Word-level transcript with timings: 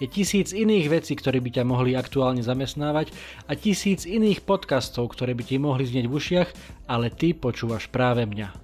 Je 0.00 0.08
tisíc 0.08 0.56
iných 0.56 0.88
vecí, 0.88 1.12
ktoré 1.12 1.36
by 1.44 1.60
ťa 1.60 1.64
mohli 1.68 1.92
aktuálne 1.92 2.40
zamestnávať 2.40 3.12
a 3.44 3.52
tisíc 3.52 4.08
iných 4.08 4.40
podcastov, 4.40 5.12
ktoré 5.12 5.36
by 5.36 5.44
ti 5.44 5.60
mohli 5.60 5.84
znieť 5.84 6.06
v 6.08 6.16
ušiach, 6.16 6.48
ale 6.88 7.12
ty 7.12 7.36
počúvaš 7.36 7.92
práve 7.92 8.24
mňa. 8.24 8.56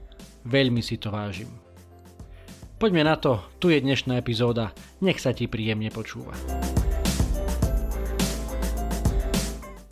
Veľmi 0.49 0.81
si 0.81 0.97
to 0.97 1.13
vážim. 1.13 1.53
Poďme 2.81 3.05
na 3.05 3.21
to, 3.21 3.45
tu 3.61 3.69
je 3.69 3.77
dnešná 3.77 4.17
epizóda, 4.17 4.73
nech 5.05 5.21
sa 5.21 5.37
ti 5.37 5.51
príjemne 5.51 5.93
počúva. 5.93 6.33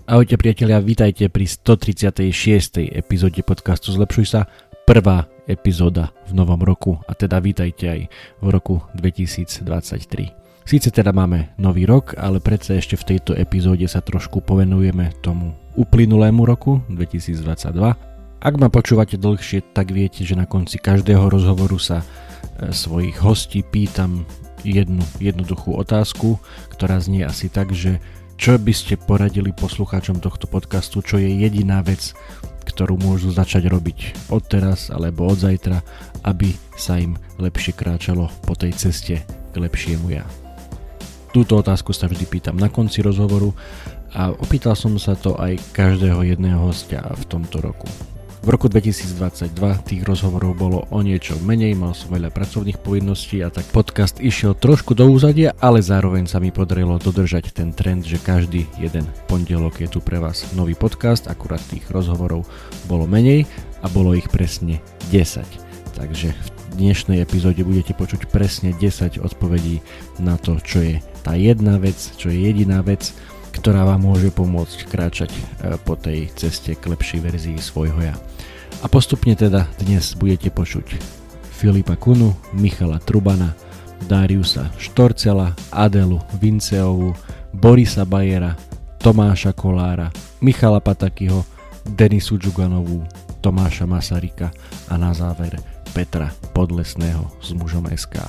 Ahojte 0.06 0.38
priatelia, 0.38 0.78
vítajte 0.80 1.28
pri 1.28 1.50
136. 1.50 2.94
epizóde 2.94 3.42
podcastu 3.44 3.92
Zlepšuj 3.92 4.26
sa, 4.38 4.48
prvá 4.88 5.28
epizóda 5.50 6.14
v 6.30 6.38
novom 6.38 6.62
roku 6.62 6.96
a 7.04 7.12
teda 7.12 7.42
vítajte 7.42 7.84
aj 7.90 8.00
v 8.40 8.46
roku 8.48 8.80
2023. 8.94 10.45
Síce 10.66 10.90
teda 10.90 11.14
máme 11.14 11.54
nový 11.62 11.86
rok, 11.86 12.18
ale 12.18 12.42
predsa 12.42 12.74
ešte 12.74 12.98
v 12.98 13.14
tejto 13.14 13.38
epizóde 13.38 13.86
sa 13.86 14.02
trošku 14.02 14.42
povenujeme 14.42 15.14
tomu 15.22 15.54
uplynulému 15.78 16.42
roku 16.42 16.82
2022. 16.90 17.70
Ak 18.42 18.54
ma 18.58 18.66
počúvate 18.66 19.14
dlhšie, 19.14 19.62
tak 19.70 19.94
viete, 19.94 20.26
že 20.26 20.34
na 20.34 20.42
konci 20.42 20.82
každého 20.82 21.30
rozhovoru 21.30 21.78
sa 21.78 22.02
e, 22.02 22.74
svojich 22.74 23.14
hostí 23.22 23.62
pýtam 23.62 24.26
jednu 24.66 25.06
jednoduchú 25.22 25.78
otázku, 25.78 26.42
ktorá 26.74 26.98
znie 26.98 27.22
asi 27.22 27.46
tak, 27.46 27.70
že 27.70 28.02
čo 28.34 28.58
by 28.58 28.74
ste 28.74 28.98
poradili 28.98 29.54
poslucháčom 29.54 30.18
tohto 30.18 30.50
podcastu, 30.50 30.98
čo 30.98 31.22
je 31.22 31.30
jediná 31.30 31.78
vec, 31.86 32.10
ktorú 32.66 32.98
môžu 32.98 33.30
začať 33.30 33.70
robiť 33.70 34.28
od 34.34 34.42
teraz 34.42 34.90
alebo 34.90 35.30
od 35.30 35.38
zajtra, 35.38 35.78
aby 36.26 36.50
sa 36.74 36.98
im 36.98 37.14
lepšie 37.38 37.70
kráčalo 37.70 38.26
po 38.42 38.58
tej 38.58 38.74
ceste 38.74 39.22
k 39.22 39.54
lepšiemu 39.54 40.10
ja. 40.10 40.26
Túto 41.36 41.60
otázku 41.60 41.92
sa 41.92 42.08
vždy 42.08 42.24
pýtam 42.32 42.56
na 42.56 42.72
konci 42.72 43.04
rozhovoru 43.04 43.52
a 44.16 44.32
opýtal 44.32 44.72
som 44.72 44.96
sa 44.96 45.12
to 45.12 45.36
aj 45.36 45.60
každého 45.76 46.24
jedného 46.32 46.64
hostia 46.64 47.04
v 47.12 47.28
tomto 47.28 47.60
roku. 47.60 47.84
V 48.40 48.48
roku 48.48 48.72
2022 48.72 49.52
tých 49.84 50.00
rozhovorov 50.08 50.56
bolo 50.56 50.88
o 50.88 50.98
niečo 51.04 51.36
menej, 51.44 51.76
mal 51.76 51.92
som 51.92 52.16
veľa 52.16 52.32
pracovných 52.32 52.80
povinností 52.80 53.44
a 53.44 53.52
tak 53.52 53.68
podcast 53.68 54.16
išiel 54.16 54.56
trošku 54.56 54.96
do 54.96 55.12
úzadia, 55.12 55.52
ale 55.60 55.84
zároveň 55.84 56.24
sa 56.24 56.40
mi 56.40 56.48
podarilo 56.48 56.96
dodržať 56.96 57.52
ten 57.52 57.68
trend, 57.76 58.08
že 58.08 58.16
každý 58.16 58.64
jeden 58.80 59.04
pondelok 59.28 59.84
je 59.84 59.92
tu 59.92 60.00
pre 60.00 60.16
vás 60.16 60.56
nový 60.56 60.72
podcast, 60.72 61.28
akurát 61.28 61.60
tých 61.68 61.84
rozhovorov 61.92 62.48
bolo 62.88 63.04
menej 63.04 63.44
a 63.84 63.92
bolo 63.92 64.16
ich 64.16 64.32
presne 64.32 64.80
10. 65.12 65.44
Takže 66.00 66.32
v 66.32 66.48
dnešnej 66.80 67.20
epizóde 67.20 67.60
budete 67.60 67.92
počuť 67.92 68.24
presne 68.32 68.72
10 68.72 69.20
odpovedí 69.20 69.84
na 70.16 70.40
to, 70.40 70.56
čo 70.64 70.80
je 70.80 70.96
tá 71.26 71.34
jedna 71.34 71.74
vec, 71.82 71.98
čo 72.14 72.30
je 72.30 72.38
jediná 72.38 72.86
vec, 72.86 73.10
ktorá 73.50 73.82
vám 73.82 74.06
môže 74.06 74.30
pomôcť 74.30 74.78
kráčať 74.86 75.34
e, 75.34 75.74
po 75.82 75.98
tej 75.98 76.30
ceste 76.38 76.78
k 76.78 76.86
lepšej 76.86 77.20
verzii 77.26 77.58
svojho 77.58 77.98
ja. 77.98 78.14
A 78.78 78.86
postupne 78.86 79.34
teda 79.34 79.66
dnes 79.82 80.14
budete 80.14 80.54
počuť 80.54 80.94
Filipa 81.50 81.98
Kunu, 81.98 82.30
Michala 82.54 83.02
Trubana, 83.02 83.58
Dariusa 84.06 84.70
Štorcela, 84.78 85.50
Adelu 85.74 86.22
Vinceovu, 86.38 87.10
Borisa 87.50 88.06
Bajera, 88.06 88.54
Tomáša 89.02 89.50
Kolára, 89.50 90.14
Michala 90.38 90.78
Patakyho, 90.78 91.42
Denisu 91.82 92.38
Džuganovú, 92.38 93.02
Tomáša 93.42 93.88
Masarika 93.88 94.54
a 94.86 94.94
na 94.94 95.10
záver 95.10 95.58
Petra 95.90 96.30
Podlesného 96.54 97.34
z 97.42 97.50
mužom 97.58 97.90
SK. 97.90 98.22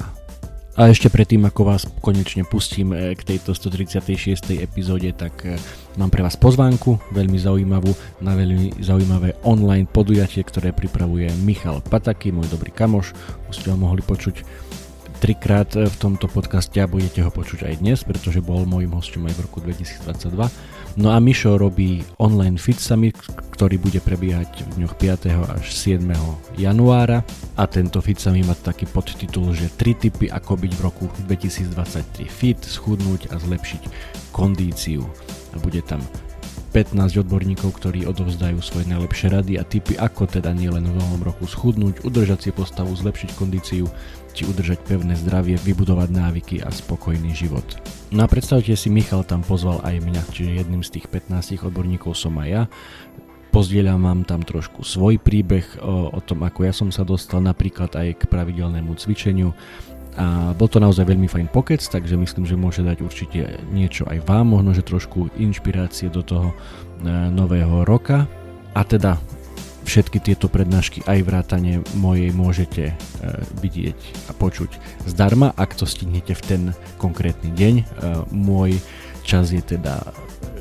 A 0.78 0.94
ešte 0.94 1.10
predtým, 1.10 1.42
ako 1.42 1.74
vás 1.74 1.90
konečne 2.06 2.46
pustím 2.46 2.94
eh, 2.94 3.18
k 3.18 3.26
tejto 3.26 3.58
136. 3.58 4.62
epizóde, 4.62 5.10
tak 5.10 5.34
eh, 5.50 5.58
mám 5.98 6.14
pre 6.14 6.22
vás 6.22 6.38
pozvánku, 6.38 7.02
veľmi 7.18 7.34
zaujímavú, 7.34 7.98
na 8.22 8.38
veľmi 8.38 8.78
zaujímavé 8.78 9.42
online 9.42 9.90
podujatie, 9.90 10.46
ktoré 10.46 10.70
pripravuje 10.78 11.34
Michal 11.42 11.82
Pataky, 11.82 12.30
môj 12.30 12.54
dobrý 12.54 12.70
kamoš. 12.70 13.18
Už 13.50 13.58
ste 13.58 13.74
ho 13.74 13.78
mohli 13.82 14.06
počuť 14.06 14.46
trikrát 15.18 15.74
eh, 15.74 15.90
v 15.90 15.98
tomto 15.98 16.30
podcaste 16.30 16.78
a 16.78 16.86
budete 16.86 17.26
ho 17.26 17.34
počuť 17.34 17.74
aj 17.74 17.82
dnes, 17.82 18.06
pretože 18.06 18.46
bol 18.46 18.70
môjim 18.70 18.94
hostom 18.94 19.26
aj 19.26 19.34
v 19.34 19.44
roku 19.50 19.58
2022 19.66 20.78
No 20.98 21.14
a 21.14 21.22
Mišo 21.22 21.62
robí 21.62 22.02
online 22.18 22.58
Fit 22.58 22.82
Summit, 22.82 23.14
ktorý 23.58 23.82
bude 23.82 23.98
prebiehať 23.98 24.70
v 24.70 24.86
dňoch 24.86 25.02
5. 25.02 25.34
až 25.34 25.66
7. 25.74 26.06
januára 26.62 27.26
a 27.58 27.66
tento 27.66 27.98
Fit 28.06 28.22
Summit 28.22 28.46
má 28.46 28.54
taký 28.54 28.86
podtitul, 28.86 29.50
že 29.58 29.74
3 29.74 29.98
typy 29.98 30.30
ako 30.30 30.62
byť 30.62 30.72
v 30.78 30.82
roku 30.86 31.10
2023 31.26 32.30
fit, 32.30 32.62
schudnúť 32.62 33.34
a 33.34 33.42
zlepšiť 33.42 33.82
kondíciu. 34.30 35.02
A 35.50 35.58
bude 35.58 35.82
tam 35.82 36.06
15 36.70 37.18
odborníkov, 37.26 37.82
ktorí 37.82 38.06
odovzdajú 38.06 38.62
svoje 38.62 38.86
najlepšie 38.94 39.34
rady 39.34 39.58
a 39.58 39.66
typy, 39.66 39.98
ako 39.98 40.30
teda 40.30 40.54
nielen 40.54 40.86
v 40.86 40.94
novom 40.94 41.26
roku 41.26 41.50
schudnúť, 41.50 42.06
udržať 42.06 42.40
si 42.46 42.50
postavu, 42.54 42.94
zlepšiť 42.94 43.34
kondíciu 43.34 43.90
či 44.38 44.46
udržať 44.46 44.86
pevné 44.86 45.18
zdravie, 45.18 45.58
vybudovať 45.58 46.14
návyky 46.14 46.56
a 46.62 46.70
spokojný 46.70 47.34
život. 47.34 47.66
No 48.14 48.22
a 48.22 48.30
predstavte 48.30 48.78
si, 48.78 48.94
Michal 48.94 49.26
tam 49.26 49.42
pozval 49.42 49.82
aj 49.82 49.98
mňa, 49.98 50.22
čiže 50.30 50.62
jedným 50.62 50.86
z 50.86 51.02
tých 51.02 51.10
15 51.10 51.66
odborníkov 51.66 52.14
som 52.14 52.38
aj 52.38 52.48
ja. 52.54 52.64
Pozdieľam 53.50 54.04
vám 54.04 54.22
tam 54.28 54.42
trošku 54.44 54.84
svoj 54.84 55.18
príbeh 55.18 55.66
o, 55.82 56.14
o 56.14 56.20
tom, 56.22 56.46
ako 56.46 56.60
ja 56.68 56.74
som 56.76 56.90
sa 56.94 57.08
dostal 57.08 57.42
napríklad 57.42 57.94
aj 57.96 58.22
k 58.22 58.30
pravidelnému 58.30 58.94
cvičeniu. 59.00 59.56
A 60.18 60.52
bol 60.58 60.66
to 60.66 60.82
naozaj 60.82 61.06
veľmi 61.06 61.30
fajn 61.30 61.54
pokec, 61.54 61.82
takže 61.82 62.18
myslím, 62.18 62.50
že 62.50 62.58
môže 62.58 62.82
dať 62.82 63.06
určite 63.06 63.62
niečo 63.70 64.10
aj 64.10 64.26
vám, 64.26 64.50
možno 64.50 64.74
že 64.74 64.82
trošku 64.82 65.30
inšpirácie 65.38 66.10
do 66.10 66.26
toho 66.26 66.50
e, 66.52 66.56
nového 67.30 67.86
roka. 67.86 68.26
A 68.74 68.82
teda 68.82 69.22
Všetky 69.88 70.20
tieto 70.20 70.52
prednášky 70.52 71.00
aj 71.08 71.24
vrátane 71.24 71.80
mojej 71.96 72.36
môžete 72.36 72.92
e, 72.92 72.94
vidieť 73.64 73.96
a 74.28 74.36
počuť 74.36 74.76
zdarma, 75.08 75.56
ak 75.56 75.80
to 75.80 75.88
stihnete 75.88 76.36
v 76.36 76.44
ten 76.44 76.62
konkrétny 77.00 77.56
deň. 77.56 77.76
E, 77.80 77.86
môj 78.36 78.84
čas 79.24 79.56
je 79.56 79.64
teda 79.64 80.12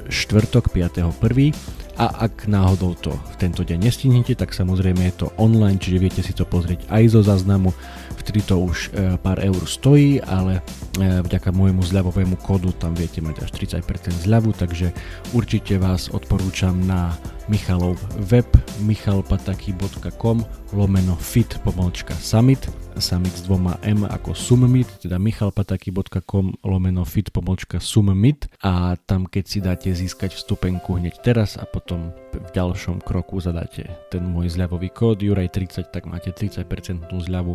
štvrtok 0.06 0.70
5.1. 0.70 1.50
A 1.96 2.28
ak 2.28 2.44
náhodou 2.44 2.92
to 2.92 3.08
v 3.08 3.34
tento 3.40 3.64
deň 3.64 3.88
nestihnete, 3.88 4.36
tak 4.36 4.52
samozrejme 4.52 5.00
je 5.08 5.24
to 5.24 5.32
online, 5.40 5.80
čiže 5.80 5.96
viete 5.96 6.20
si 6.20 6.36
to 6.36 6.44
pozrieť 6.44 6.84
aj 6.92 7.02
zo 7.08 7.20
záznamu. 7.24 7.72
Vtedy 8.20 8.44
to 8.44 8.60
už 8.60 8.92
e, 8.92 9.16
pár 9.16 9.40
eur 9.40 9.64
stojí, 9.64 10.20
ale 10.20 10.60
vďaka 11.00 11.52
môjmu 11.56 11.80
zľavovému 11.80 12.36
kódu 12.44 12.72
tam 12.76 12.92
viete 12.92 13.24
mať 13.24 13.48
až 13.48 13.50
30% 13.80 14.28
zľavu, 14.28 14.52
takže 14.52 14.92
určite 15.32 15.80
vás 15.80 16.12
odporúčam 16.12 16.76
na 16.84 17.16
Michalov 17.48 17.94
web 18.30 18.46
michalpataky.com 18.82 20.42
lomeno 20.74 21.14
fit 21.14 21.58
pomlčka 21.62 22.14
summit 22.14 22.66
summit 22.98 23.32
s 23.36 23.44
dvoma 23.44 23.76
M 23.84 24.02
ako 24.02 24.34
summit, 24.34 24.88
teda 24.98 25.20
michalpataky.com 25.20 26.58
lomeno 26.64 27.04
fit 27.04 27.30
pomlčka 27.30 27.80
summit 27.80 28.48
a 28.64 28.96
tam 28.98 29.30
keď 29.30 29.44
si 29.46 29.58
dáte 29.60 29.88
získať 29.92 30.34
vstupenku 30.34 30.98
hneď 30.98 31.22
teraz 31.22 31.54
a 31.60 31.68
potom 31.68 32.10
v 32.34 32.50
ďalšom 32.50 33.04
kroku 33.04 33.38
zadáte 33.38 33.86
ten 34.10 34.24
môj 34.24 34.50
zľavový 34.50 34.90
kód 34.90 35.22
Juraj30, 35.22 35.92
tak 35.92 36.08
máte 36.08 36.32
30% 36.34 36.66
zľavu 37.14 37.54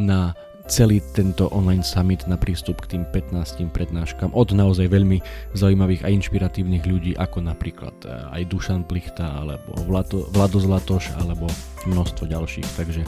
na 0.00 0.32
celý 0.66 0.98
tento 1.14 1.46
online 1.54 1.86
summit 1.86 2.26
na 2.26 2.34
prístup 2.34 2.82
k 2.82 2.98
tým 2.98 3.02
15 3.14 3.70
prednáškam 3.70 4.34
od 4.34 4.50
naozaj 4.50 4.90
veľmi 4.90 5.22
zaujímavých 5.54 6.02
a 6.02 6.10
inšpiratívnych 6.10 6.84
ľudí 6.84 7.12
ako 7.14 7.46
napríklad 7.46 7.94
eh, 8.04 8.34
aj 8.34 8.42
Dušan 8.50 8.82
Plichta 8.84 9.42
alebo 9.42 9.78
Vlado, 9.86 10.26
Vlado 10.34 10.58
Zlatoš 10.58 11.14
alebo 11.18 11.46
množstvo 11.86 12.26
ďalších. 12.26 12.68
Takže 12.74 13.02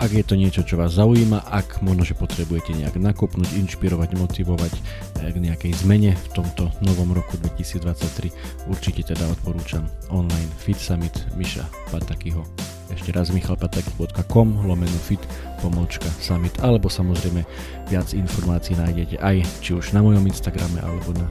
ak 0.00 0.10
je 0.16 0.24
to 0.24 0.34
niečo, 0.34 0.64
čo 0.64 0.80
vás 0.80 0.96
zaujíma, 0.96 1.44
ak 1.44 1.84
možno, 1.84 2.08
že 2.08 2.16
potrebujete 2.16 2.72
nejak 2.72 2.96
nakopnúť, 2.96 3.52
inšpirovať, 3.54 4.10
motivovať 4.18 4.72
eh, 4.74 5.30
k 5.30 5.36
nejakej 5.38 5.72
zmene 5.86 6.18
v 6.18 6.28
tomto 6.34 6.74
novom 6.82 7.14
roku 7.14 7.38
2023, 7.38 8.66
určite 8.66 9.14
teda 9.14 9.30
odporúčam 9.30 9.86
online 10.10 10.50
Fit 10.58 10.78
Summit 10.78 11.14
Miša 11.38 11.62
Patakyho. 11.94 12.42
Ešte 12.90 13.14
raz 13.14 13.30
michalpataky.com 13.30 14.66
lomeno 14.66 14.98
fit 15.00 15.22
pomočka 15.62 16.10
summit 16.18 16.54
alebo 16.58 16.90
samozrejme 16.90 17.46
viac 17.88 18.10
informácií 18.12 18.74
nájdete 18.74 19.16
aj 19.22 19.36
či 19.62 19.78
už 19.78 19.94
na 19.94 20.02
mojom 20.02 20.26
Instagrame 20.26 20.82
alebo 20.82 21.14
na 21.14 21.26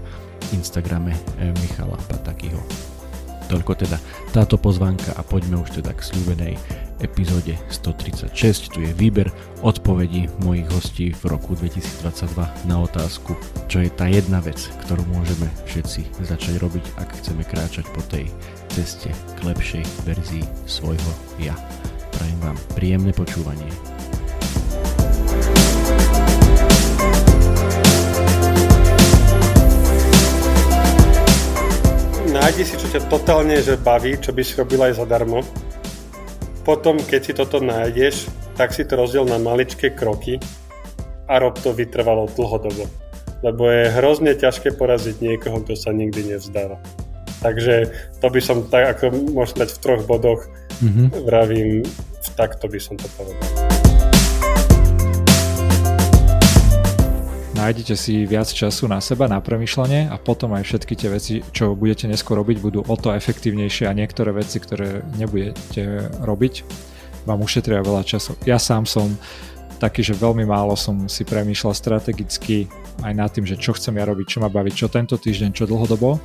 Instagrame 0.55 1.13
eh, 1.39 1.51
Michala 1.59 1.99
Patakyho. 2.07 2.59
Toľko 3.49 3.71
teda 3.75 3.97
táto 4.29 4.61
pozvánka 4.61 5.17
a 5.17 5.21
poďme 5.25 5.61
už 5.61 5.81
teda 5.81 5.91
k 5.91 6.05
slúbenej 6.05 6.53
epizóde 6.99 7.55
136. 7.71 8.75
Tu 8.75 8.79
je 8.85 8.91
výber 8.93 9.31
odpovedí 9.63 10.27
mojich 10.43 10.67
hostí 10.71 11.05
v 11.15 11.23
roku 11.31 11.55
2022 11.55 12.67
na 12.67 12.77
otázku, 12.83 13.35
čo 13.71 13.83
je 13.83 13.89
tá 13.91 14.07
jedna 14.07 14.39
vec, 14.39 14.59
ktorú 14.85 15.03
môžeme 15.11 15.47
všetci 15.67 16.23
začať 16.23 16.59
robiť, 16.59 16.85
ak 16.99 17.09
chceme 17.19 17.43
kráčať 17.43 17.87
po 17.91 18.03
tej 18.07 18.27
ceste 18.71 19.09
k 19.09 19.39
lepšej 19.43 19.83
verzii 20.07 20.45
svojho 20.67 21.11
ja. 21.39 21.55
Prajem 22.15 22.39
vám 22.43 22.57
príjemné 22.75 23.11
počúvanie. 23.15 23.67
nájdi 32.29 32.61
si, 32.61 32.75
čo 32.79 32.87
ťa 32.87 33.09
totálne 33.11 33.57
že 33.59 33.75
baví, 33.75 34.15
čo 34.21 34.31
by 34.31 34.41
si 34.45 34.53
robil 34.55 34.79
aj 34.79 35.01
zadarmo. 35.01 35.43
Potom, 36.63 36.99
keď 36.99 37.21
si 37.23 37.33
toto 37.33 37.63
nájdeš, 37.63 38.27
tak 38.59 38.75
si 38.75 38.83
to 38.83 38.99
rozdiel 38.99 39.23
na 39.23 39.39
maličké 39.39 39.95
kroky 39.95 40.37
a 41.29 41.39
rob 41.39 41.55
to 41.61 41.71
vytrvalo 41.71 42.27
dlhodobo. 42.35 42.85
Lebo 43.39 43.71
je 43.71 43.87
hrozne 43.95 44.35
ťažké 44.35 44.75
poraziť 44.75 45.23
niekoho, 45.23 45.63
kto 45.63 45.79
sa 45.79 45.95
nikdy 45.95 46.35
nevzdáva. 46.35 46.75
Takže 47.39 47.87
to 48.19 48.27
by 48.27 48.41
som 48.43 48.67
tak, 48.67 48.99
ako 48.99 49.15
možno 49.31 49.63
dať 49.63 49.69
v 49.71 49.79
troch 49.79 50.03
bodoch, 50.03 50.43
mm-hmm. 50.83 51.07
vravím, 51.23 51.87
takto 52.35 52.67
by 52.67 52.79
som 52.83 52.99
to 52.99 53.07
povedal. 53.15 53.68
Nájdete 57.59 57.95
si 57.99 58.23
viac 58.23 58.47
času 58.47 58.87
na 58.87 59.03
seba, 59.03 59.27
na 59.27 59.43
premyšľanie 59.43 60.07
a 60.07 60.15
potom 60.15 60.55
aj 60.55 60.63
všetky 60.63 60.93
tie 60.95 61.09
veci, 61.11 61.33
čo 61.51 61.75
budete 61.75 62.07
neskôr 62.07 62.39
robiť, 62.39 62.57
budú 62.63 62.79
o 62.87 62.95
to 62.95 63.11
efektívnejšie 63.11 63.91
a 63.91 63.93
niektoré 63.93 64.31
veci, 64.31 64.63
ktoré 64.63 65.03
nebudete 65.19 66.07
robiť, 66.23 66.63
vám 67.27 67.43
ušetria 67.43 67.83
veľa 67.83 68.07
času. 68.07 68.39
Ja 68.47 68.55
sám 68.55 68.87
som 68.87 69.11
taký, 69.79 70.03
že 70.03 70.15
veľmi 70.15 70.43
málo 70.47 70.75
som 70.79 71.07
si 71.11 71.23
premýšľal 71.27 71.75
strategicky 71.75 72.67
aj 73.03 73.13
nad 73.15 73.31
tým, 73.31 73.47
že 73.47 73.59
čo 73.59 73.75
chcem 73.75 73.95
ja 73.95 74.07
robiť, 74.07 74.27
čo 74.27 74.39
ma 74.43 74.51
baviť, 74.51 74.73
čo 74.75 74.87
tento 74.91 75.15
týždeň, 75.15 75.51
čo 75.55 75.67
dlhodobo 75.67 76.19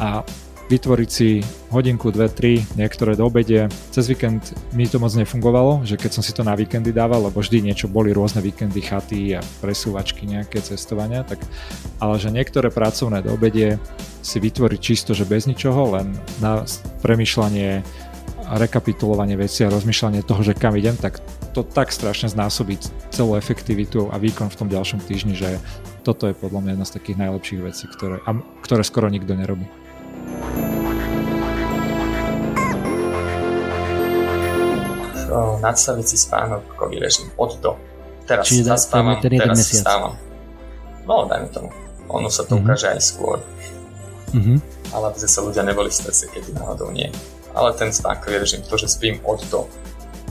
a 0.00 0.24
vytvoriť 0.68 1.10
si 1.10 1.40
hodinku, 1.72 2.12
dve, 2.12 2.28
tri, 2.28 2.60
niektoré 2.76 3.16
do 3.16 3.24
obede. 3.24 3.72
Cez 3.88 4.04
víkend 4.08 4.52
mi 4.76 4.84
to 4.84 5.00
moc 5.00 5.12
nefungovalo, 5.16 5.82
že 5.88 5.96
keď 5.96 6.10
som 6.12 6.22
si 6.22 6.36
to 6.36 6.44
na 6.44 6.52
víkendy 6.52 6.92
dával, 6.92 7.24
lebo 7.28 7.40
vždy 7.40 7.64
niečo 7.64 7.88
boli 7.88 8.12
rôzne 8.12 8.44
víkendy, 8.44 8.84
chaty 8.84 9.32
a 9.32 9.40
presúvačky, 9.64 10.28
nejaké 10.28 10.60
cestovania, 10.60 11.24
tak, 11.24 11.40
ale 11.98 12.20
že 12.20 12.28
niektoré 12.28 12.68
pracovné 12.68 13.24
do 13.24 13.32
obede 13.32 13.80
si 14.20 14.36
vytvoriť 14.36 14.80
čisto, 14.80 15.16
že 15.16 15.24
bez 15.24 15.48
ničoho, 15.48 15.96
len 15.96 16.12
na 16.44 16.68
premyšľanie 17.00 17.80
rekapitulovanie 18.48 19.36
veci 19.36 19.64
a 19.64 19.72
rozmýšľanie 19.72 20.24
toho, 20.24 20.40
že 20.40 20.56
kam 20.56 20.72
idem, 20.76 20.96
tak 20.96 21.20
to 21.52 21.60
tak 21.64 21.92
strašne 21.92 22.32
znásobí 22.32 22.80
celú 23.12 23.36
efektivitu 23.36 24.08
a 24.08 24.16
výkon 24.16 24.48
v 24.48 24.56
tom 24.56 24.68
ďalšom 24.72 25.04
týždni, 25.04 25.36
že 25.36 25.60
toto 26.00 26.24
je 26.24 26.36
podľa 26.36 26.64
mňa 26.64 26.70
jedna 26.76 26.86
z 26.88 26.94
takých 26.96 27.20
najlepších 27.20 27.60
vecí, 27.60 27.84
ktoré, 27.92 28.24
a, 28.24 28.30
ktoré 28.64 28.80
skoro 28.84 29.12
nikto 29.12 29.36
nerobí. 29.36 29.68
Nastaviť 35.60 36.06
si 36.06 36.16
spánkový 36.16 36.96
režim 36.98 37.28
od 37.36 37.56
do. 37.60 37.76
Teraz 38.28 38.44
Čiže 38.44 38.68
zaspávam, 38.76 39.16
ten 39.24 39.40
teraz 39.40 39.56
mesiac. 39.56 39.84
stávam. 39.88 40.12
No, 41.08 41.24
dajme 41.24 41.48
tomu. 41.48 41.72
Ono 42.12 42.28
sa 42.28 42.44
to 42.44 42.56
mm-hmm. 42.56 42.64
ukáže 42.68 42.88
aj 42.92 43.00
skôr. 43.00 43.40
Mm-hmm. 44.36 44.58
Ale 44.92 45.04
aby 45.08 45.18
sa 45.24 45.40
ľudia 45.40 45.64
neboli 45.64 45.88
v 45.88 45.96
strese, 45.96 46.28
keď 46.28 46.52
náhodou 46.56 46.92
nie. 46.92 47.08
Ale 47.56 47.72
ten 47.76 47.88
spánkový 47.88 48.44
režim, 48.44 48.60
to, 48.64 48.76
že 48.76 48.92
spím 48.92 49.20
od 49.24 49.40
do, 49.48 49.64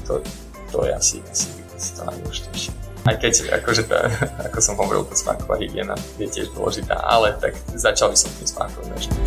to, 0.06 0.22
to 0.70 0.86
je 0.86 0.92
asi, 0.94 1.18
asi, 1.26 1.50
asi 1.74 1.90
to 1.98 2.02
najdôležitejšie. 2.06 2.72
Aj 3.08 3.16
keď, 3.18 3.34
akože 3.64 3.84
to, 3.90 3.96
ako 4.52 4.58
som 4.62 4.76
hovoril, 4.78 5.06
to 5.10 5.18
spánková 5.18 5.58
hygiena 5.58 5.98
je 6.22 6.30
tiež 6.30 6.54
dôležitá, 6.54 7.02
ale 7.02 7.34
tak 7.42 7.58
začal 7.74 8.14
by 8.14 8.18
som 8.18 8.30
tým 8.38 8.50
spánkovým 8.50 8.92
režimom. 8.94 9.26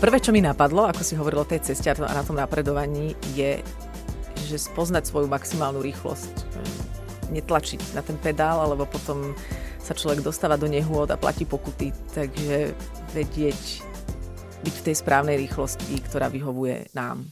Prvé, 0.00 0.16
čo 0.16 0.32
mi 0.32 0.40
napadlo, 0.40 0.88
ako 0.88 1.04
si 1.04 1.12
hovoril 1.12 1.44
o 1.44 1.50
tej 1.50 1.60
ceste 1.60 1.92
a 1.92 2.16
na 2.16 2.24
tom 2.24 2.40
napredovaní, 2.40 3.12
je, 3.36 3.60
že 4.48 4.56
spoznať 4.56 5.04
svoju 5.04 5.28
maximálnu 5.28 5.84
rýchlosť. 5.84 6.32
Netlačiť 7.28 7.92
na 7.92 8.00
ten 8.00 8.16
pedál, 8.16 8.64
alebo 8.64 8.88
potom 8.88 9.36
sa 9.76 9.92
človek 9.92 10.24
dostáva 10.24 10.56
do 10.56 10.72
nehôd 10.72 11.12
a 11.12 11.20
platí 11.20 11.44
pokuty. 11.44 11.92
Takže 12.16 12.72
vedieť 13.12 13.84
byť 14.64 14.74
v 14.80 14.84
tej 14.88 14.96
správnej 14.96 15.36
rýchlosti, 15.36 15.92
ktorá 16.08 16.32
vyhovuje 16.32 16.96
nám 16.96 17.28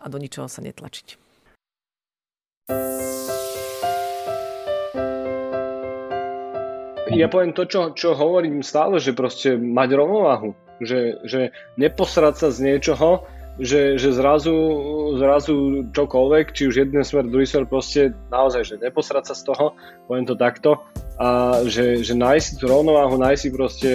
a 0.00 0.08
do 0.08 0.16
ničoho 0.16 0.48
sa 0.48 0.64
netlačiť. 0.64 1.20
Ja 7.12 7.28
poviem 7.28 7.52
to, 7.52 7.68
čo, 7.68 7.92
čo 7.92 8.16
hovorím 8.16 8.64
stále, 8.64 8.96
že 8.96 9.12
proste 9.12 9.60
mať 9.60 9.88
rovnováhu 10.00 10.56
že, 10.82 11.22
že 11.26 11.50
neposrať 11.78 12.34
sa 12.38 12.48
z 12.54 12.58
niečoho, 12.72 13.26
že, 13.58 13.98
že 13.98 14.14
zrazu, 14.14 14.54
zrazu 15.18 15.82
čokoľvek, 15.90 16.54
či 16.54 16.70
už 16.70 16.74
jeden 16.86 17.02
smer, 17.02 17.26
druhý 17.26 17.42
smer, 17.42 17.66
proste 17.66 18.14
naozaj, 18.30 18.62
že 18.62 18.74
neposrať 18.78 19.24
sa 19.30 19.34
z 19.34 19.42
toho, 19.50 19.74
poviem 20.06 20.26
to 20.30 20.38
takto, 20.38 20.78
a 21.18 21.60
že, 21.66 22.06
že 22.06 22.14
nájsť 22.14 22.62
tú 22.62 22.70
rovnováhu, 22.70 23.18
nájsť 23.18 23.42
si 23.42 23.50
proste 23.50 23.90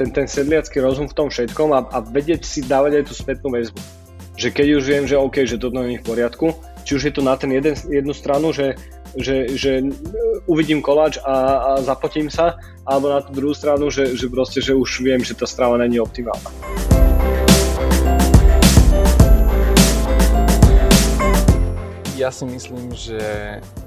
ten, 0.00 0.08
ten 0.08 0.24
sedliacký 0.24 0.80
rozum 0.80 1.04
v 1.04 1.16
tom 1.16 1.28
všetkom 1.28 1.76
a, 1.76 1.84
a 1.92 1.98
vedieť 2.00 2.48
si 2.48 2.64
dávať 2.64 3.00
aj 3.00 3.04
tú 3.04 3.14
spätnú 3.16 3.48
väzbu. 3.52 3.80
Že 4.36 4.48
keď 4.52 4.66
už 4.80 4.84
viem, 4.84 5.04
že 5.04 5.20
OK, 5.20 5.44
že 5.44 5.60
toto 5.60 5.80
nie 5.84 6.00
je 6.00 6.02
v 6.04 6.08
poriadku, 6.08 6.56
či 6.88 6.96
už 6.96 7.02
je 7.08 7.12
to 7.12 7.20
na 7.24 7.36
ten 7.36 7.52
jeden, 7.52 7.76
jednu 7.76 8.16
stranu, 8.16 8.52
že, 8.52 8.80
že, 9.16 9.56
že 9.56 9.80
uvidím 10.44 10.84
koláč 10.84 11.16
a, 11.24 11.34
a 11.56 11.70
zapotím 11.80 12.28
sa, 12.28 12.60
alebo 12.84 13.08
na 13.08 13.20
tú 13.24 13.32
druhú 13.32 13.54
stranu, 13.56 13.88
že, 13.88 14.12
že 14.16 14.28
proste, 14.28 14.60
že 14.60 14.76
už 14.76 15.00
viem, 15.00 15.24
že 15.24 15.32
tá 15.32 15.48
strava 15.48 15.80
není 15.80 15.96
optimálna. 16.00 16.52
Ja 22.16 22.32
si 22.32 22.48
myslím, 22.48 22.96
že 22.96 23.20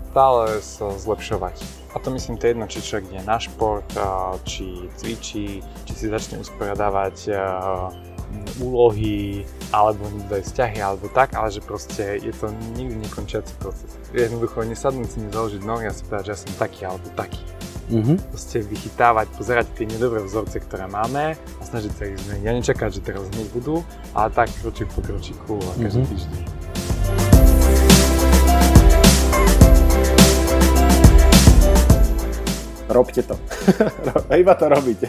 stále 0.10 0.62
sa 0.62 0.90
zlepšovať. 0.94 1.62
A 1.94 1.98
to 1.98 2.14
myslím 2.14 2.38
to 2.38 2.46
jedno, 2.50 2.66
či 2.70 2.86
človek 2.86 3.10
ide 3.10 3.22
na 3.26 3.42
šport, 3.42 3.90
či 4.46 4.86
cvičí, 4.98 5.66
či 5.86 5.94
si 5.94 6.06
začne 6.06 6.38
usporiadávať 6.42 7.34
úlohy, 8.62 9.46
alebo 9.72 10.06
aj 10.30 10.44
vzťahy, 10.44 10.78
alebo 10.82 11.08
tak, 11.10 11.34
ale 11.38 11.50
že 11.54 11.62
proste 11.62 12.18
je 12.20 12.34
to 12.34 12.50
nikdy 12.76 12.96
nekončiaci 13.06 13.54
proces. 13.62 13.96
Jednoducho 14.14 14.66
nesadnúť 14.66 15.08
si, 15.10 15.18
nezaložiť 15.26 15.62
nohy 15.64 15.86
a 15.88 15.94
si 15.94 16.04
povedať, 16.06 16.26
že 16.26 16.32
ja 16.34 16.40
som 16.40 16.52
taký 16.58 16.82
alebo 16.86 17.08
taký. 17.14 17.44
Mm-hmm. 17.90 18.18
Proste 18.30 18.58
vychytávať, 18.62 19.28
pozerať 19.34 19.66
tie 19.74 19.86
nedobré 19.90 20.22
vzorce, 20.22 20.62
ktoré 20.62 20.86
máme 20.86 21.34
a 21.34 21.62
snažiť 21.66 21.92
sa 21.98 22.04
ich 22.06 22.22
zmeniť. 22.22 22.44
Ja 22.46 22.54
nečakať, 22.54 22.90
že 22.94 23.02
teraz 23.02 23.26
hneď 23.34 23.50
budú, 23.50 23.82
ale 24.14 24.30
tak 24.30 24.54
kročík 24.62 24.90
po 24.94 25.02
kročíku 25.02 25.58
a 25.58 25.72
každý 25.82 26.06
mm-hmm. 26.06 26.14
týždeň. 26.14 26.59
Robte 32.90 33.22
to. 33.22 33.38
Iba 34.42 34.54
to 34.58 34.66
robíte. 34.66 35.08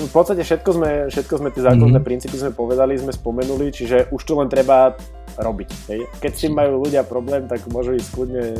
v 0.00 0.10
podstate 0.10 0.42
všetko 0.42 0.70
sme, 0.74 0.90
všetko 1.12 1.34
sme 1.38 1.48
tie 1.52 1.62
základné 1.62 2.00
mm-hmm. 2.00 2.08
princípy 2.08 2.36
sme 2.40 2.52
povedali, 2.56 2.96
sme 2.96 3.12
spomenuli, 3.12 3.70
čiže 3.70 4.08
už 4.10 4.20
to 4.24 4.40
len 4.40 4.48
treba 4.48 4.96
robiť. 5.38 5.70
Hej. 5.90 6.00
Keď 6.22 6.32
s 6.32 6.40
tým 6.46 6.54
majú 6.54 6.82
ľudia 6.86 7.02
problém, 7.02 7.46
tak 7.50 7.66
môžu 7.70 7.94
ísť 7.98 8.08
kľudne 8.14 8.44
e, 8.54 8.56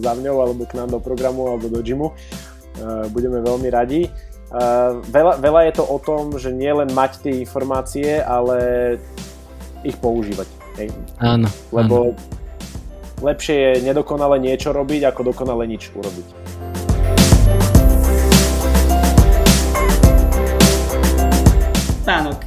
za 0.00 0.12
mňou 0.16 0.36
alebo 0.40 0.64
k 0.64 0.76
nám 0.76 0.88
do 0.96 1.00
programu 1.00 1.52
alebo 1.52 1.68
do 1.68 1.80
gymu. 1.84 2.10
E, 2.10 2.14
budeme 3.12 3.44
veľmi 3.44 3.68
radi. 3.68 4.08
E, 4.08 4.10
veľa, 5.04 5.40
veľa 5.40 5.60
je 5.68 5.72
to 5.76 5.84
o 5.84 5.98
tom, 6.00 6.36
že 6.40 6.48
nie 6.52 6.72
len 6.72 6.88
mať 6.92 7.28
tie 7.28 7.34
informácie, 7.36 8.24
ale 8.24 8.56
ich 9.84 9.96
používať. 10.00 10.48
Hej. 10.80 10.88
Áno. 11.20 11.48
Lebo 11.70 12.16
áno. 12.16 12.18
lepšie 13.20 13.54
je 13.54 13.72
nedokonale 13.84 14.40
niečo 14.40 14.72
robiť, 14.72 15.12
ako 15.12 15.34
dokonale 15.36 15.68
nič 15.68 15.92
urobiť. 15.92 16.43
Spánok. 22.04 22.44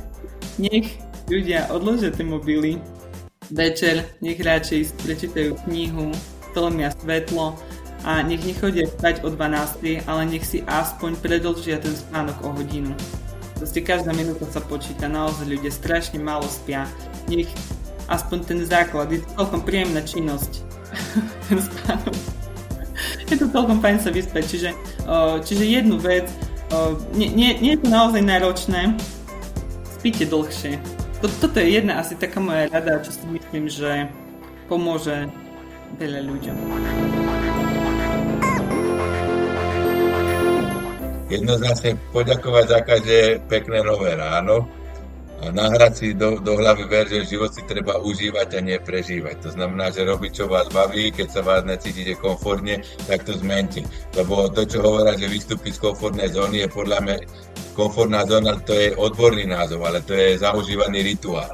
Nech 0.62 1.02
ľudia 1.26 1.66
odložia 1.74 2.14
tie 2.14 2.22
mobily, 2.22 2.78
večer 3.50 4.06
nech 4.22 4.38
radšej 4.38 5.02
prečítajú 5.02 5.58
knihu, 5.66 6.14
tlmia 6.54 6.94
svetlo 6.94 7.58
a 8.06 8.22
nech 8.22 8.46
nechodia 8.46 8.86
spať 8.86 9.26
o 9.26 9.34
12, 9.34 10.06
ale 10.06 10.22
nech 10.30 10.46
si 10.46 10.62
aspoň 10.62 11.18
predlžia 11.20 11.82
ten 11.82 11.98
spánok 11.98 12.38
o 12.46 12.54
hodinu. 12.54 12.94
Proste 13.58 13.82
každá 13.82 14.14
minúta 14.14 14.46
sa 14.46 14.62
počíta, 14.62 15.10
naozaj 15.10 15.50
ľudia 15.50 15.74
strašne 15.74 16.22
málo 16.22 16.46
spia. 16.46 16.86
Nech 17.26 17.50
aspoň 18.06 18.38
ten 18.46 18.60
základ, 18.62 19.10
je 19.10 19.26
to 19.26 19.42
celkom 19.42 19.66
príjemná 19.66 20.06
činnosť, 20.06 20.62
ten 21.50 21.58
spánok. 21.58 22.37
Je 23.28 23.36
to 23.36 23.48
celkom 23.52 23.80
fajn 23.84 23.98
sa 24.00 24.10
vyspať, 24.12 24.44
čiže, 24.48 24.70
čiže 25.44 25.64
jednu 25.64 26.00
vec, 26.00 26.28
nie, 27.16 27.32
nie, 27.32 27.56
nie 27.60 27.76
je 27.76 27.82
to 27.84 27.90
naozaj 27.92 28.22
náročné. 28.24 28.96
Spíte 29.98 30.28
dlhšie. 30.30 30.78
Toto 31.18 31.58
je 31.58 31.82
jedna 31.82 31.98
asi 31.98 32.14
taká 32.14 32.38
moja 32.38 32.70
rada, 32.70 33.02
čo 33.02 33.10
si 33.10 33.26
myslím, 33.34 33.66
že 33.66 34.06
pomôže 34.70 35.26
veľa 35.98 36.22
ľuďom. 36.28 36.56
Jednoznačne 41.28 42.00
poďakovať 42.16 42.66
za 42.72 42.80
každé 42.88 43.20
pekné 43.52 43.84
nové 43.84 44.16
ráno 44.16 44.64
a 45.38 45.54
nahrať 45.54 45.94
si 45.94 46.08
do, 46.18 46.42
do 46.42 46.58
hlavy 46.58 46.90
ver, 46.90 47.06
že 47.06 47.38
život 47.38 47.54
si 47.54 47.62
treba 47.70 48.02
užívať 48.02 48.58
a 48.58 48.60
nie 48.60 48.78
prežívať. 48.82 49.46
To 49.46 49.50
znamená, 49.54 49.94
že 49.94 50.08
robiť, 50.08 50.32
čo 50.34 50.46
vás 50.50 50.66
baví, 50.74 51.14
keď 51.14 51.28
sa 51.30 51.42
vás 51.46 51.62
necítite 51.62 52.18
komfortne, 52.18 52.82
tak 53.06 53.22
to 53.22 53.38
zmente. 53.38 53.86
Lebo 54.18 54.50
to, 54.50 54.66
čo 54.66 54.82
hovorí, 54.82 55.14
že 55.14 55.30
vystúpiť 55.30 55.78
z 55.78 55.84
komfortnej 55.84 56.34
zóny, 56.34 56.66
je 56.66 56.70
podľa 56.74 57.00
mňa 57.06 57.16
komfortná 57.78 58.26
zóna, 58.26 58.58
to 58.66 58.74
je 58.74 58.98
odborný 58.98 59.46
názov, 59.46 59.86
ale 59.86 60.02
to 60.02 60.18
je 60.18 60.42
zaužívaný 60.42 61.06
rituál. 61.06 61.54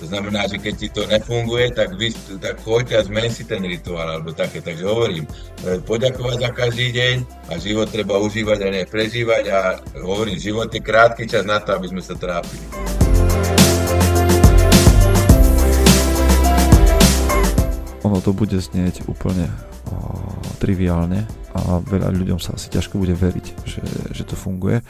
To 0.00 0.08
znamená, 0.08 0.48
že 0.48 0.56
keď 0.56 0.74
ti 0.80 0.88
to 0.88 1.04
nefunguje, 1.04 1.76
tak, 1.76 1.92
vy, 2.00 2.08
tak 2.40 2.56
choďte 2.64 2.96
a 2.96 3.04
zmen 3.04 3.28
si 3.28 3.44
ten 3.44 3.60
rituál 3.60 4.08
alebo 4.08 4.32
také. 4.32 4.64
Takže 4.64 4.80
hovorím, 4.88 5.28
e, 5.60 5.76
poďakovať 5.84 6.36
za 6.40 6.50
každý 6.56 6.88
deň 6.96 7.16
a 7.52 7.60
život 7.60 7.92
treba 7.92 8.16
užívať 8.16 8.58
a 8.64 8.68
ne 8.72 8.82
prežívať 8.88 9.44
a 9.52 9.58
hovorím, 10.00 10.40
život 10.40 10.72
je 10.72 10.80
krátky 10.80 11.28
čas 11.28 11.44
na 11.44 11.60
to, 11.60 11.76
aby 11.76 11.92
sme 11.92 12.00
sa 12.00 12.16
trápili. 12.16 12.89
Ono 18.20 18.36
to 18.36 18.36
bude 18.36 18.52
znieť 18.52 19.08
úplne 19.08 19.48
o, 19.88 19.96
triviálne 20.60 21.24
a 21.56 21.80
veľa 21.80 22.12
ľuďom 22.12 22.36
sa 22.36 22.52
asi 22.52 22.68
ťažko 22.68 23.00
bude 23.00 23.16
veriť, 23.16 23.46
že, 23.64 23.80
že 24.12 24.28
to 24.28 24.36
funguje 24.36 24.84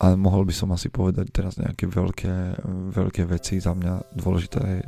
ale 0.00 0.18
mohol 0.18 0.42
by 0.42 0.50
som 0.50 0.74
asi 0.74 0.90
povedať 0.90 1.30
teraz 1.30 1.60
nejaké 1.60 1.86
veľké, 1.86 2.58
veľké 2.90 3.22
veci. 3.28 3.62
Za 3.62 3.76
mňa 3.76 4.16
dôležité 4.16 4.58
je 4.58 4.80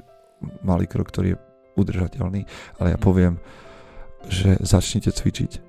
malý 0.64 0.90
krok, 0.90 1.12
ktorý 1.12 1.36
je 1.36 1.40
udržateľný, 1.76 2.42
ale 2.82 2.96
ja 2.96 2.98
poviem, 2.98 3.38
že 4.26 4.58
začnite 4.58 5.14
cvičiť. 5.14 5.62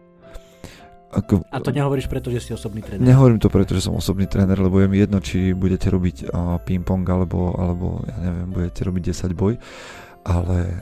Ako, 1.13 1.45
a 1.45 1.61
to 1.61 1.69
nehovoríš 1.69 2.09
preto, 2.09 2.33
že 2.33 2.41
si 2.41 2.51
osobný 2.57 2.81
tréner? 2.81 3.05
Nehovorím 3.05 3.37
to 3.37 3.53
preto, 3.53 3.77
že 3.77 3.85
som 3.85 3.93
osobný 3.93 4.25
tréner, 4.25 4.57
lebo 4.57 4.81
je 4.81 4.89
mi 4.89 4.97
jedno, 4.97 5.21
či 5.21 5.53
budete 5.53 5.93
robiť 5.93 6.25
uh, 6.25 6.57
ping-pong 6.63 7.05
alebo, 7.05 7.53
alebo 7.53 8.01
ja 8.07 8.17
neviem, 8.17 8.49
budete 8.49 8.81
robiť 8.81 9.03
10 9.13 9.37
boj, 9.37 9.53
ale 10.25 10.81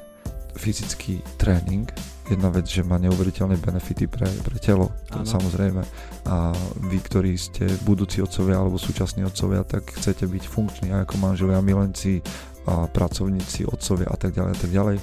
fyzický 0.56 1.22
tréning 1.38 1.88
jedna 2.32 2.48
vec, 2.48 2.64
že 2.64 2.88
má 2.88 2.96
neuveriteľné 2.96 3.60
benefity 3.60 4.08
pre, 4.08 4.24
pre 4.24 4.56
telo, 4.56 4.88
to 5.12 5.28
samozrejme. 5.28 5.84
A 6.32 6.56
vy, 6.88 6.98
ktorí 7.04 7.36
ste 7.36 7.68
budúci 7.84 8.24
otcovia 8.24 8.56
alebo 8.56 8.80
súčasní 8.80 9.28
otcovia, 9.28 9.68
tak 9.68 9.92
chcete 10.00 10.24
byť 10.32 10.44
funkční 10.48 10.96
ako 10.96 11.20
manželia, 11.20 11.60
milenci, 11.60 12.24
a 12.70 12.86
pracovníci, 12.86 13.66
otcovia 13.66 14.06
a 14.06 14.18
tak 14.18 14.38
ďalej 14.38 14.52
a 14.54 14.60
tak 14.60 14.72
ďalej. 14.72 14.98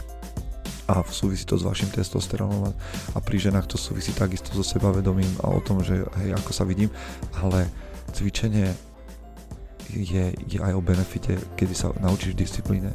A 0.89 1.05
súvisí 1.05 1.45
to 1.45 1.61
s 1.61 1.67
vašim 1.67 1.93
testosterónom 1.93 2.73
a 3.13 3.19
pri 3.21 3.37
ženách 3.37 3.69
to 3.69 3.77
súvisí 3.77 4.15
takisto 4.17 4.57
so 4.57 4.65
sebavedomím 4.65 5.29
a 5.45 5.53
o 5.53 5.61
tom, 5.61 5.85
že 5.85 6.01
hej, 6.23 6.33
ako 6.33 6.51
sa 6.55 6.65
vidím, 6.65 6.89
ale 7.45 7.69
cvičenie 8.17 8.73
je, 9.93 10.33
je 10.49 10.59
aj 10.61 10.73
o 10.73 10.81
benefite, 10.81 11.37
kedy 11.61 11.75
sa 11.77 11.93
naučíš 12.01 12.33
disciplíne. 12.33 12.95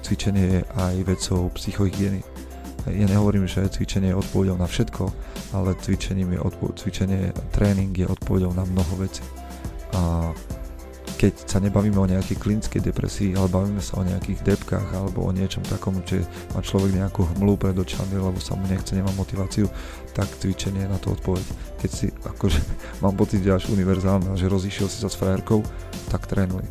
Cvičenie 0.00 0.44
je 0.46 0.60
aj 0.76 0.96
vecou 1.04 1.52
psychohygieny 1.54 2.24
ja 2.88 3.06
nehovorím, 3.06 3.44
že 3.44 3.68
cvičenie 3.68 4.16
je 4.16 4.20
odpovedou 4.20 4.56
na 4.56 4.64
všetko, 4.64 5.12
ale 5.52 5.76
cvičením 5.76 6.32
je 6.32 6.40
odpo- 6.40 6.72
cvičenie, 6.72 7.36
tréning 7.52 7.92
je 7.92 8.08
odpovedou 8.08 8.56
na 8.56 8.64
mnoho 8.64 9.04
vecí. 9.04 9.20
A 9.92 10.32
keď 11.20 11.36
sa 11.44 11.60
nebavíme 11.60 12.00
o 12.00 12.08
nejakej 12.08 12.40
klinickej 12.40 12.80
depresii, 12.80 13.36
ale 13.36 13.52
bavíme 13.52 13.84
sa 13.84 14.00
o 14.00 14.06
nejakých 14.06 14.40
depkách 14.40 14.88
alebo 14.96 15.28
o 15.28 15.34
niečom 15.36 15.60
takom, 15.68 16.00
že 16.08 16.24
má 16.56 16.64
človek 16.64 16.96
nejakú 16.96 17.28
hmlu 17.36 17.60
pred 17.60 17.76
očami, 17.76 18.16
lebo 18.16 18.40
sa 18.40 18.56
mu 18.56 18.64
nechce, 18.64 18.96
nemá 18.96 19.12
motiváciu, 19.12 19.68
tak 20.16 20.32
cvičenie 20.40 20.88
je 20.88 20.92
na 20.96 20.96
to 20.96 21.12
odpoveď. 21.12 21.44
Keď 21.84 21.90
si, 21.92 22.06
akože, 22.24 22.60
mám 23.04 23.12
pocit, 23.20 23.44
že 23.44 23.52
až 23.52 23.68
univerzálne, 23.68 24.32
že 24.40 24.48
rozišiel 24.48 24.88
si 24.88 25.04
sa 25.04 25.12
s 25.12 25.20
frajerkou, 25.20 25.60
tak 26.08 26.24
trénuj. 26.24 26.64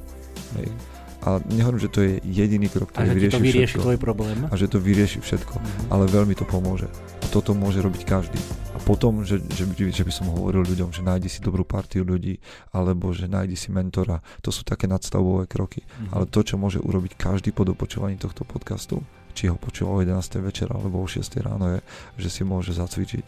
Hej 0.57 0.74
a 1.20 1.44
nehovorím, 1.52 1.84
že 1.84 1.92
to 1.92 2.00
je 2.00 2.12
jediný 2.24 2.72
krok, 2.72 2.96
ktorý 2.96 3.12
vyrieši, 3.12 3.36
to 3.36 3.44
vyrieši 3.44 3.68
všetko. 3.76 3.84
tvoj 3.84 3.98
problém. 4.00 4.38
A 4.48 4.54
že 4.56 4.72
to 4.72 4.80
vyrieši 4.80 5.20
všetko, 5.20 5.56
mm-hmm. 5.60 5.92
ale 5.92 6.04
veľmi 6.08 6.32
to 6.32 6.48
pomôže. 6.48 6.88
A 7.20 7.26
toto 7.28 7.52
môže 7.52 7.84
robiť 7.84 8.08
každý. 8.08 8.40
A 8.72 8.80
potom, 8.80 9.28
že, 9.28 9.44
že, 9.52 9.68
by, 9.68 9.92
že 9.92 10.08
by 10.08 10.14
som 10.16 10.32
hovoril 10.32 10.64
ľuďom, 10.64 10.96
že 10.96 11.04
nájdi 11.04 11.28
si 11.28 11.44
dobrú 11.44 11.68
partiu 11.68 12.08
ľudí, 12.08 12.40
alebo 12.72 13.12
že 13.12 13.28
nájdi 13.28 13.60
si 13.60 13.68
mentora, 13.68 14.24
to 14.40 14.56
sú 14.56 14.64
také 14.64 14.88
nadstavové 14.88 15.44
kroky. 15.44 15.84
Mm-hmm. 15.84 16.16
Ale 16.16 16.26
to, 16.32 16.40
čo 16.40 16.56
môže 16.56 16.80
urobiť 16.80 17.20
každý 17.20 17.52
po 17.52 17.68
dopočúvaní 17.68 18.16
tohto 18.16 18.48
podcastu, 18.48 19.04
či 19.36 19.52
ho 19.52 19.60
počúva 19.60 20.00
o 20.00 20.02
11. 20.02 20.16
večera 20.40 20.72
alebo 20.72 21.04
o 21.04 21.08
6. 21.08 21.20
ráno, 21.44 21.76
je, 21.76 21.80
že 22.16 22.30
si 22.32 22.42
môže 22.48 22.72
zacvičiť 22.72 23.24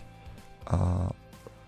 a 0.72 1.12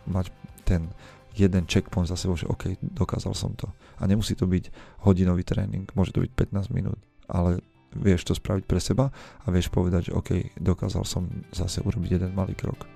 mať 0.08 0.32
ten 0.64 0.88
jeden 1.36 1.66
checkpoint 1.66 2.08
za 2.08 2.16
sebou, 2.16 2.38
že 2.38 2.48
OK, 2.48 2.78
dokázal 2.80 3.34
som 3.34 3.52
to. 3.58 3.68
A 4.00 4.10
nemusí 4.10 4.34
to 4.34 4.50
byť 4.50 4.70
hodinový 5.06 5.44
tréning, 5.46 5.86
môže 5.94 6.16
to 6.16 6.24
byť 6.24 6.32
15 6.54 6.74
minút, 6.74 7.00
ale 7.30 7.62
vieš 7.94 8.26
to 8.26 8.34
spraviť 8.34 8.66
pre 8.66 8.82
seba 8.82 9.14
a 9.14 9.48
vieš 9.54 9.70
povedať, 9.70 10.10
že 10.10 10.16
OK, 10.18 10.30
dokázal 10.58 11.06
som 11.06 11.30
zase 11.54 11.82
urobiť 11.86 12.18
jeden 12.18 12.32
malý 12.34 12.58
krok. 12.58 12.90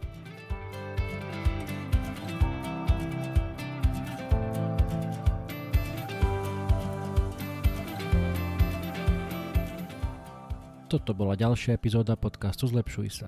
Toto 10.88 11.12
bola 11.12 11.36
ďalšia 11.36 11.76
epizóda 11.76 12.16
podcastu 12.16 12.64
Zlepšuj 12.64 13.12
sa. 13.12 13.28